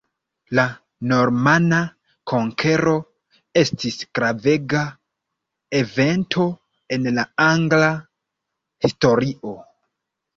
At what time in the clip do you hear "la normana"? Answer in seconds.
0.57-1.81